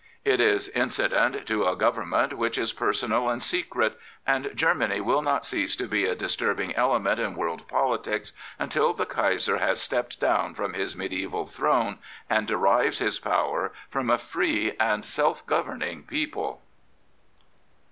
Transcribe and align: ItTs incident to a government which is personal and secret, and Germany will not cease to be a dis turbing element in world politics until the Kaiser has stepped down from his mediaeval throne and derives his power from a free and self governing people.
ItTs 0.25 0.67
incident 0.73 1.45
to 1.45 1.67
a 1.67 1.75
government 1.75 2.33
which 2.33 2.57
is 2.57 2.73
personal 2.73 3.29
and 3.29 3.43
secret, 3.43 3.99
and 4.25 4.49
Germany 4.55 4.99
will 4.99 5.21
not 5.21 5.45
cease 5.45 5.75
to 5.75 5.85
be 5.87 6.05
a 6.07 6.15
dis 6.15 6.35
turbing 6.35 6.73
element 6.75 7.19
in 7.19 7.35
world 7.35 7.67
politics 7.67 8.33
until 8.57 8.93
the 8.93 9.05
Kaiser 9.05 9.59
has 9.59 9.79
stepped 9.79 10.19
down 10.19 10.55
from 10.55 10.73
his 10.73 10.95
mediaeval 10.97 11.45
throne 11.45 11.99
and 12.31 12.47
derives 12.47 12.97
his 12.97 13.19
power 13.19 13.71
from 13.89 14.09
a 14.09 14.17
free 14.17 14.73
and 14.79 15.05
self 15.05 15.45
governing 15.45 16.01
people. 16.01 16.63